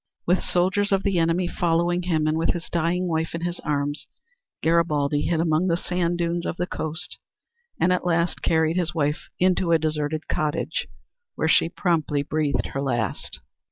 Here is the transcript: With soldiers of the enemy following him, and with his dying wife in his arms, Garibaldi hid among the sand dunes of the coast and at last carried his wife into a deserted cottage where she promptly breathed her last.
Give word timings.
With 0.25 0.41
soldiers 0.43 0.91
of 0.91 1.03
the 1.03 1.19
enemy 1.19 1.45
following 1.47 2.01
him, 2.01 2.25
and 2.25 2.35
with 2.35 2.53
his 2.53 2.71
dying 2.71 3.07
wife 3.07 3.35
in 3.35 3.41
his 3.41 3.59
arms, 3.59 4.07
Garibaldi 4.63 5.21
hid 5.21 5.39
among 5.39 5.67
the 5.67 5.77
sand 5.77 6.17
dunes 6.17 6.43
of 6.47 6.57
the 6.57 6.65
coast 6.65 7.19
and 7.79 7.93
at 7.93 8.03
last 8.03 8.41
carried 8.41 8.77
his 8.77 8.95
wife 8.95 9.29
into 9.37 9.71
a 9.71 9.77
deserted 9.77 10.27
cottage 10.27 10.87
where 11.35 11.47
she 11.47 11.69
promptly 11.69 12.23
breathed 12.23 12.65
her 12.73 12.81
last. 12.81 13.41